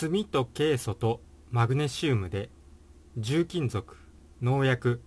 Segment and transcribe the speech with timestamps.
[0.00, 2.48] 炭とケイ素とマグネシウムで
[3.18, 3.98] 重金属
[4.40, 5.02] 農薬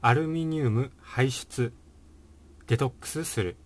[0.00, 1.74] アルミニウム排出
[2.66, 3.58] デトックスする。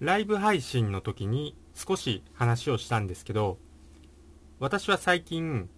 [0.00, 3.58] ライブ配信の時に少し話をしたんですけど
[4.58, 5.68] 私は最近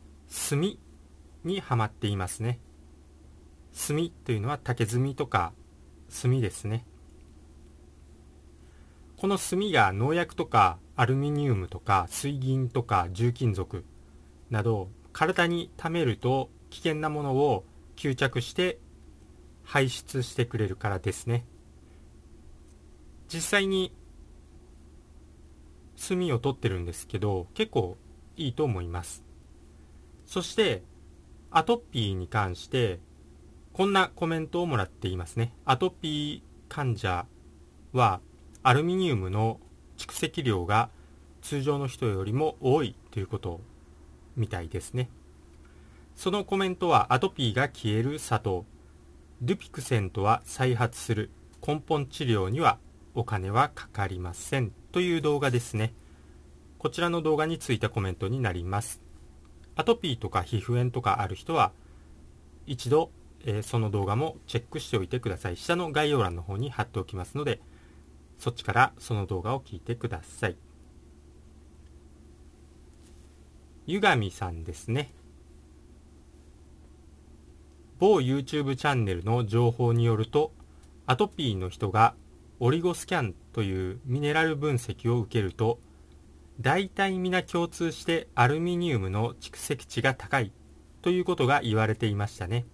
[0.51, 0.61] 炭
[1.43, 2.61] にはまっていますね。
[3.89, 5.53] 炭というのは竹炭とか
[6.23, 6.87] 炭ですね。
[9.19, 13.85] この炭が農薬とかアルミニウムとか水銀とか重金属
[14.49, 17.65] など体に溜めると危険なものを
[17.97, 18.79] 吸着して
[19.65, 21.45] 排出してくれるからですね。
[23.27, 23.93] 実際に
[26.09, 27.97] 炭を取ってるんですけど結構
[28.37, 29.25] いいと思います。
[30.27, 30.85] そして
[31.51, 33.01] アトピーに関して
[33.73, 35.55] こんなコメントをもらっていますね。
[35.65, 37.27] アトピー患者
[37.93, 38.21] は
[38.69, 39.61] アルミニウムの
[39.97, 40.91] 蓄積量が
[41.41, 43.63] 通常の人よりも多いということ
[44.37, 45.09] みたいですね。
[46.15, 48.67] そのコメントはアトピーが消える砂糖。
[49.41, 51.31] ドゥピクセントは再発する
[51.67, 52.77] 根本治療には
[53.15, 55.95] お金はかかりませんという動画ですね。
[56.77, 59.01] こちらの動画についたコメントになります。
[59.77, 61.73] アトピーとか皮膚炎とかある人は
[62.67, 63.13] 一度、
[63.47, 65.57] えー、その動画もチェックしておいてください。
[65.57, 67.63] 下の概要欄の方に貼っておきますので
[68.39, 70.57] そっちからその動画を聞いてください
[73.87, 75.13] ゆがみさんですね
[77.99, 80.53] 某 YouTube チャンネルの情報によると
[81.07, 82.15] アトピーの人が
[82.61, 85.81] オリゴスキャンというミネラル分析を受けると
[86.61, 90.53] 大体皆共通してアルミニウムの蓄積値が高い
[91.03, 92.67] ということが言われていましたね。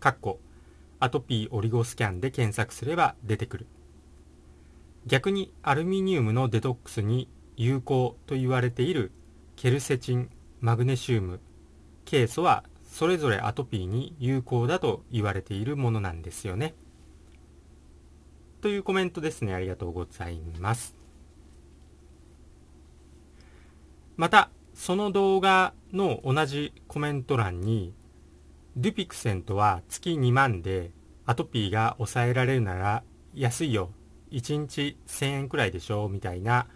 [0.00, 0.40] かっこ
[0.98, 3.66] アトピーオリゴスキャンで検索すれば出てくる。
[5.08, 9.10] 逆にアルミニウムのデトックスに有効と言われている
[9.56, 10.28] ケルセチン、
[10.60, 11.40] マグネシウム、
[12.04, 16.74] ケイ素はそれぞれアトピーに有効だと言われているものなんですよね。
[18.60, 19.54] というコメントですね。
[19.54, 20.94] ありがとうございます。
[24.18, 27.94] また、その動画の同じコメント欄に、
[28.76, 30.90] デュピクセントは月2万で
[31.24, 33.02] アトピーが抑えられるなら
[33.34, 33.90] 安いよ。
[34.30, 36.08] 1日1000円くらいでしょ？
[36.08, 36.66] みたいな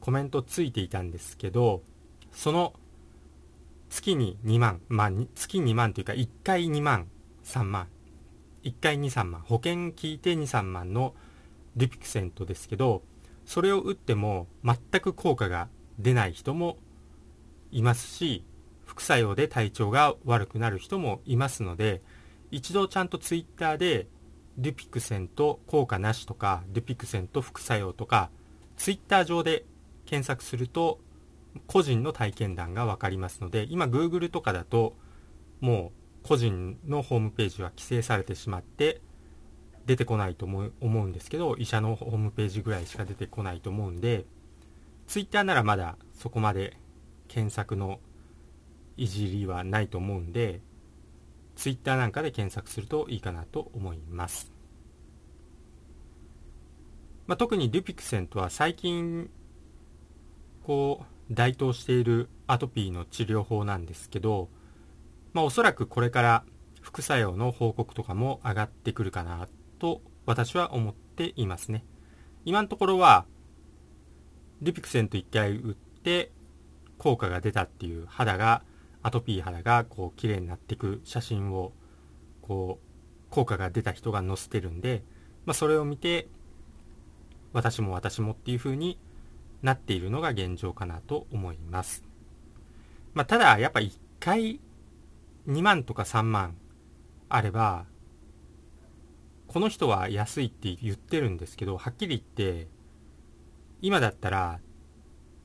[0.00, 1.82] コメントついていたんですけど、
[2.32, 2.74] その
[3.88, 7.08] 月に2万、まあ、月2万というか1回2万、
[7.44, 7.88] 3万、
[8.64, 11.14] 1回2、3万、保険聞いて2、3万の
[11.76, 13.02] デュピクセントですけど、
[13.44, 15.68] それを打っても全く効果が
[15.98, 16.78] 出ない人も
[17.70, 18.44] いますし
[18.86, 22.02] 副作用で体調が悪くなる人もいますので
[22.50, 24.06] 一度ちゃんとツイッターで
[24.58, 28.30] デュピクセンと効果なしとかデュピクセンと副作用とか
[28.76, 29.64] ツイッター上で
[30.04, 31.00] 検索すると
[31.66, 34.94] 個人の体験談が分かりますので今 Google とかだと
[35.60, 35.92] も
[36.24, 39.00] う個人のホームページは規制されてしまって
[39.86, 44.24] 出てこないと思うんですけど医者のホームページぐらいしか出てこないと思うんで
[45.06, 46.76] ツイッターならまだそこまで
[47.28, 47.98] 検索の
[48.96, 50.60] いじりはないと思うんで
[51.56, 54.52] Twitter なんかで検索するといいかなと思います、
[57.26, 59.30] まあ、特にデュピクセントは最近
[60.62, 64.48] こう台頭しているアトピーの治療法なんですけど、
[65.32, 66.44] まあ、おそらくこれから
[66.80, 69.48] 副作用の報告とかも上がってくるかな
[69.78, 71.84] と私は思っていますね。
[72.44, 73.24] 今のところは
[74.60, 76.30] リピクセント1回打って
[76.98, 78.62] 効果が出たっていう肌が
[79.02, 81.72] アトピー肌がこう綺麗になっていく写真を
[82.40, 85.02] こう効果が出た人が載せてるんで、
[85.46, 86.28] まあ、それを見て
[87.52, 88.98] 私も私もっていう風に
[89.62, 92.04] なっているのが現状かなと思います。
[93.14, 94.60] まあ、ただやっぱ1回
[95.48, 96.56] 2万とか3万
[97.28, 97.86] あれば
[99.48, 102.68] この人は安いって言ってるんですけどはっきり言って
[103.82, 104.60] 今だったら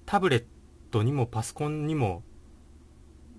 [0.06, 0.46] タブレッ
[0.92, 2.24] トにもパソコンにも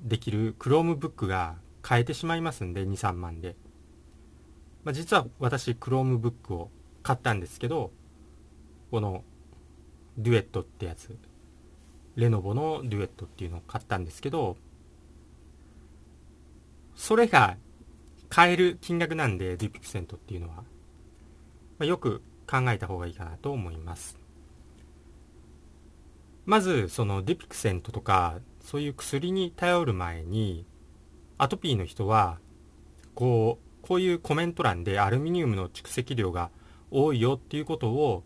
[0.03, 3.57] できる Chromebook が買えてしまいますんで2、3万で。
[4.85, 6.71] まあ、実は私 Chromebook を
[7.03, 7.91] 買ったんですけど、
[8.91, 9.25] この
[10.17, 11.17] デュエットってやつ、
[12.17, 14.57] レノボのデュエットっていうのを買ったんですけど、
[16.95, 17.57] それが
[18.29, 20.65] 買える金額なんで、デュピクセントっていうのは、ま
[21.81, 24.19] あ、よく考えた方がいいかなと思います。
[26.45, 30.67] まずそのディピクセントとかそういう薬に頼る前に
[31.39, 32.39] アトピーの人は
[33.15, 36.51] こうこういうコメント欄でアルミニウムの蓄積量が
[36.91, 38.25] 多いよっていうことを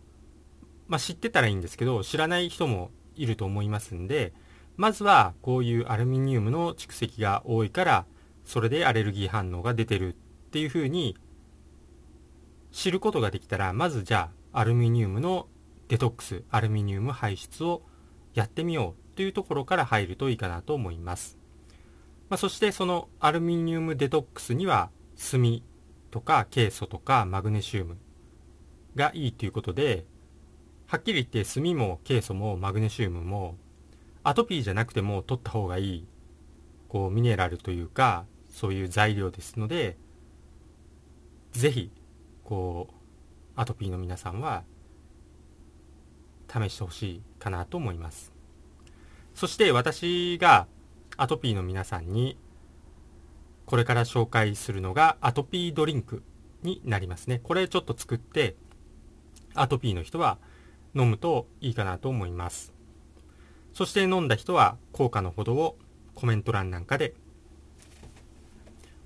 [0.87, 4.33] まあ、知ってたらいいんですけど知らない人もいると思いますんで
[4.75, 8.05] まずはこういうアルミニウムの蓄積が多いから
[8.43, 10.15] それでアレルギー反応が出てるっ
[10.51, 11.15] ていうふうに
[12.73, 15.47] 知ることができたらまずじゃあアルミニウムの
[15.87, 17.83] デトックスアルミニウム排出を
[18.33, 21.37] やってみようというところから入るといいかなと思います、
[22.29, 24.89] まあ、そしてそのアルミニウムデトックスには
[25.31, 25.61] 炭
[26.11, 27.97] とかケイ素とかマグネシウム
[28.95, 30.05] がいいということで
[30.87, 33.55] はっきり言って炭もケイ素もマグネシウムも
[34.23, 36.07] アトピーじゃなくても取った方がいい
[36.87, 39.97] こうミネラルというかそういう材料ですので
[41.51, 41.91] ぜひ
[42.43, 42.93] こう
[43.55, 44.63] アトピーの皆さんは
[46.47, 48.32] 試してほしいかなと思います。
[49.35, 50.67] そして私が
[51.17, 52.37] アトピーの皆さんに
[53.65, 56.23] これから紹介するのがアトピードリンク
[56.63, 57.39] になりますね。
[57.43, 58.55] これちょっと作って
[59.53, 60.37] アトピーの人は
[60.95, 62.73] 飲むといいかなと思います。
[63.73, 65.77] そして飲んだ人は効果のほどを
[66.13, 67.15] コメント欄なんかで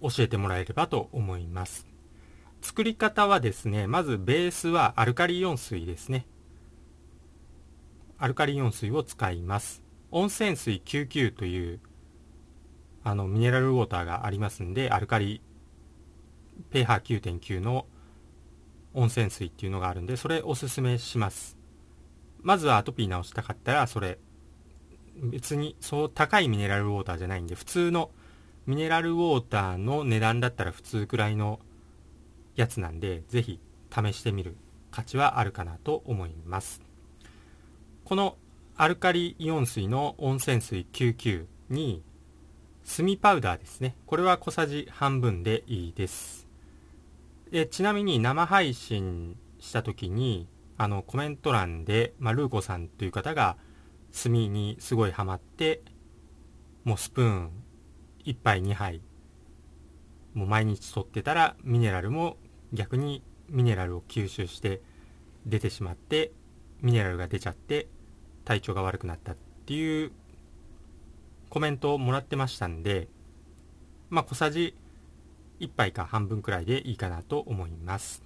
[0.01, 1.87] 教えてもらえればと思います。
[2.61, 6.25] 作り方はですねまずベースはアルカリイオン水ですね。
[8.17, 9.86] アルカリイオン水を使います。
[10.11, 11.79] 温泉水99という
[13.03, 15.41] あのミネラルウォーターがありますんでアルカリ
[16.71, 17.85] pH9.9 の
[18.93, 21.57] 温泉水っていうのがあるんでそれおすすめします。
[22.41, 24.19] まずはアトピー治したかったらそれ
[25.21, 28.11] 別にそう高いミネラルウォーターじゃないんで普通の
[28.65, 31.59] ミネラルウォーターの値段だったら普通くらいの
[32.55, 33.59] やつなんでぜひ
[33.89, 34.57] 試してみる
[34.91, 36.81] 価値はあるかなと思います。
[38.03, 38.37] この
[38.79, 42.03] アルカリイオン水の温泉水99に
[42.85, 43.95] 炭パウダーですね。
[44.05, 46.47] これは小さじ半分でいいです。
[47.49, 50.47] でちなみに生配信した時に
[50.77, 53.57] あのコメント欄で、まあ、ルーコさんという方が
[54.11, 55.81] 炭にすごいハマって
[56.83, 57.51] もうスプーン
[58.25, 59.01] 1杯2杯
[60.35, 62.37] もう毎日取ってたらミネラルも
[62.73, 64.83] 逆にミネラルを吸収して
[65.47, 66.31] 出てしまって
[66.83, 67.87] ミネラルが出ちゃって
[68.47, 69.35] 体調が悪くなったっ
[69.65, 70.13] ていう
[71.49, 73.09] コメントをもらってましたんで、
[74.09, 74.73] まあ、小さじ
[75.59, 78.23] 1杯か半分くらいでいいかなと思います。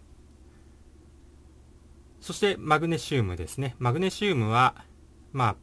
[2.20, 3.76] そしてマグネシウムですね。
[3.80, 4.76] マグネシウムは、
[5.34, 5.56] まあ、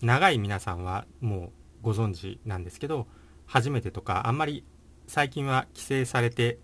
[0.00, 1.50] 長い皆さんはもう
[1.82, 3.06] ご存知なんですけど、
[3.44, 4.64] 初めてとか、あんまり
[5.06, 6.58] 最近は規制されて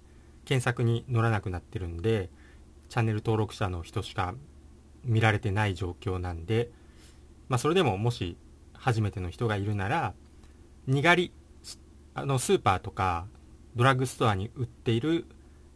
[0.46, 2.30] 検索に載らなくなってるんで、
[2.88, 4.34] チャンネル登録者の人しか
[5.04, 6.70] 見られてない状況なんで、
[7.48, 8.36] まあ、それでももし
[8.72, 10.14] 初めての人がいるなら
[10.86, 11.32] にがり
[12.14, 13.26] あのスーパーとか
[13.76, 15.26] ドラッグストアに売っている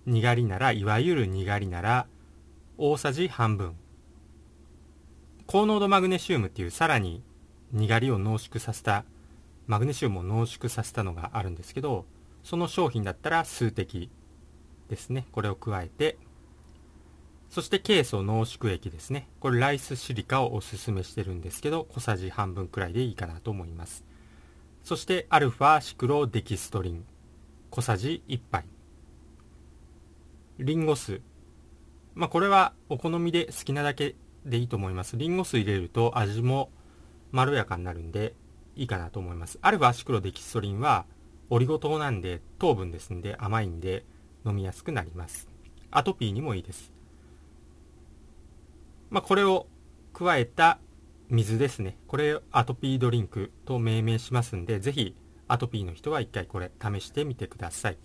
[0.06, 2.06] にがりならいわゆるにがりなら
[2.76, 3.74] 大さじ半分。
[5.46, 7.22] 高濃度マグネシウムっていうさらに
[7.72, 9.04] にがりを濃縮させた
[9.66, 12.04] マグネシウムを濃縮させたのがあるんですけど
[12.44, 14.10] その商品だったら数滴
[14.88, 15.26] ですね。
[15.32, 16.18] これを加えて
[17.50, 19.28] そしてケイ素濃縮液ですね。
[19.40, 24.04] これライスシリカをおすすめしてるんですけど、小さじ半分くらいでいいかなと思います。
[24.84, 27.04] そしてアルファシクロデキストリン、
[27.70, 28.64] 小さじ1杯。
[30.58, 31.20] リンゴ酢。
[32.14, 35.16] まあこれはお好みで好きなだけでいいと思います。
[35.16, 36.70] リンゴ酢入れると味も
[37.32, 38.34] まろやかになるんで
[38.76, 39.58] いいかなと思います。
[39.62, 41.06] アルファシクロデキストリンは
[41.48, 44.04] オリゴ糖なんで糖分ですんで甘いんで
[44.44, 45.48] 飲みやすくなります。
[45.90, 46.97] アトピーにもいいです。
[49.10, 49.66] まあ、これを
[50.12, 50.78] 加えた
[51.28, 51.96] 水ですね。
[52.06, 55.14] これをアトピードリンクと命名しますんで、ぜひ
[55.46, 57.98] アトピーの人は一回これ試してみてください。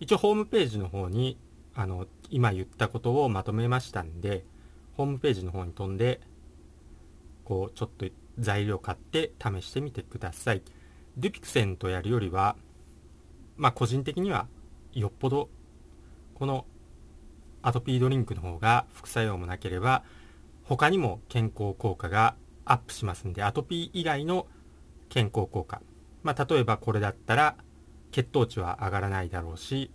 [0.00, 1.38] 一応ホームページの方に
[1.74, 4.44] あの今言ったことをまとめましたんで、
[4.96, 6.20] ホームページの方に飛んで、
[7.44, 8.06] こうちょっと
[8.38, 10.62] 材料買って試してみてください。
[11.16, 12.56] デュピクセンとやるよりは、
[13.56, 14.46] まあ個人的には
[14.92, 15.48] よっぽど
[16.34, 16.64] この
[17.62, 20.04] アトピードリンクの方が副作用もなければ
[20.68, 24.46] 他にも健康効果がアップしますんで、アトピー以外の
[25.08, 25.80] 健康効果。
[26.22, 27.56] まあ、例えばこれだったら、
[28.10, 29.90] 血糖値は上がらないだろうし、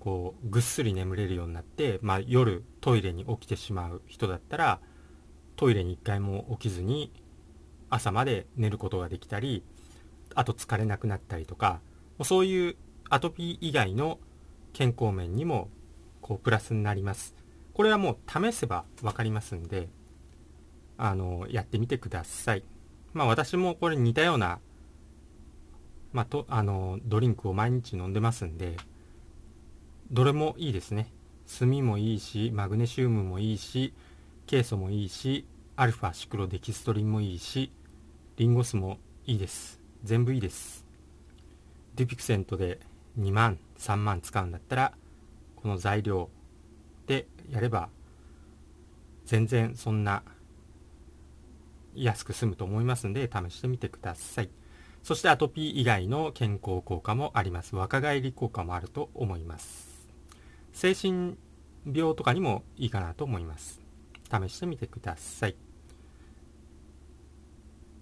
[0.00, 4.80] こう、ぐっすり眠れるようになって、まあ、夜トイレに起きてしまう人だったら、
[5.54, 7.12] トイレに一回も起きずに、
[7.88, 9.62] 朝まで寝ることができたり、
[10.34, 11.80] あと疲れなくなったりとか、
[12.24, 12.76] そういう
[13.08, 14.18] アトピー以外の
[14.72, 15.68] 健康面にも、
[16.22, 17.36] こう、プラスになります。
[17.76, 19.88] これはもう試せば分かりますんで、
[20.96, 22.64] あの、やってみてください。
[23.12, 24.60] まあ私もこれ似たような、
[26.14, 28.76] まあと、あの、ドリンクを毎日飲んでますんで、
[30.10, 31.12] どれもいいですね。
[31.58, 33.92] 炭もいいし、マグネシウムもいいし、
[34.46, 35.44] ケイ素もいいし、
[35.78, 37.70] アルファシクロデキストリンもいいし
[38.38, 40.86] リンゴ酢もいいです全部いいです
[41.96, 42.80] デュピクセントで
[43.20, 44.92] 2万3万使うんだったら
[45.54, 46.30] この材料
[47.06, 47.88] でやれば
[49.24, 50.22] 全然そんな
[51.94, 54.50] 安く済むと思いますんで試してみてください。
[55.02, 57.76] そしてアトピー以外の健康効果もあります。
[57.76, 60.08] 若返り効果もあると思います。
[60.72, 61.36] 精神
[61.90, 63.80] 病とかにもいいかなと思います。
[64.24, 65.56] 試してみてください。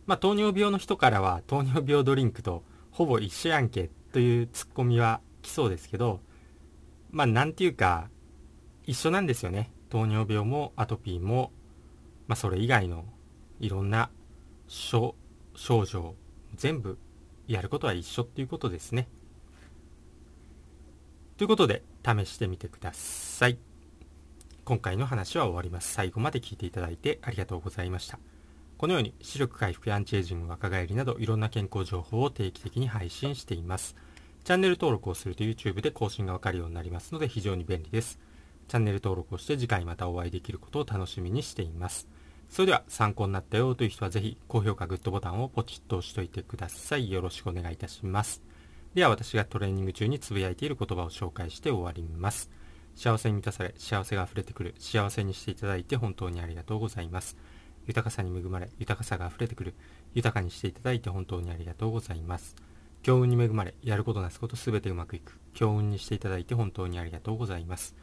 [0.06, 6.20] まあ糖尿病の人からは糖尿病ドリンクとほぼ一緒やんけというツッコミは来そうですけど
[7.10, 8.08] まあなんていうか
[8.86, 11.52] 一緒なんですよね糖尿病もアトピーも、
[12.26, 13.04] まあ、それ以外の
[13.60, 14.10] いろんな
[14.66, 15.14] 症
[15.64, 16.14] 状
[16.54, 16.98] 全部
[17.46, 19.08] やることは一緒っていうことですね。
[21.36, 23.58] ということで試してみてください。
[24.64, 25.92] 今回の話は終わります。
[25.92, 28.18] 最後まで聞いていただいてありがとうございました。
[28.78, 33.94] このように視力回復やアンチエイジング若返りなどいろんな健康情報を定期的に配信しています。
[34.44, 38.18] チャンネル登録をすると YouTube で更新がわかるようになりますので非常に便利です。
[38.74, 42.08] チャンネル登録をして次回またお会いできることを楽しみにしています。
[42.48, 47.08] それでは参考になったよという人はぜひ高評価、グッドボタンをポチッと押しておいてください。
[47.08, 48.42] よろしくお願いいたします。
[48.94, 52.50] では私がトレーニング中につぶやいている言葉を紹介して終わります。
[52.96, 57.36] 幸せに満たされ、幸せが溢れてくる、幸せにしていただいて本当にありがとうございます。
[57.86, 59.74] 豊かさに恵まれ、豊かさが溢れてくる、
[60.14, 62.56] 豊かにしていただいて本当にありがとうございます。
[63.04, 67.94] 強運に恵まれ、やることなすことすべてうまくいく、強運にしていただいて本当にありがとうございます。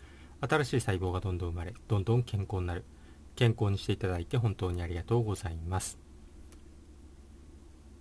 [0.42, 2.84] 新しい細胞がどんどん生まれ、どんどん健康になる。
[3.36, 5.98] 健康にしていただいて本当にありがとうございます。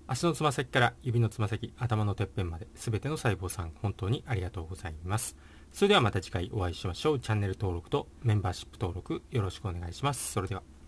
[0.06, 5.36] 足のつま先から指のつま先、頭のてっぺんまで全ての細胞さん本当にありがとうございます。
[5.72, 7.20] それではまた次回お会いしましょう。
[7.20, 10.32] チャンネル登録とメンバーシップ登録よろしくお願いします。
[10.32, 10.79] それでは。